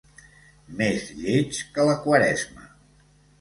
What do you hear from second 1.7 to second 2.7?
que la Quaresma.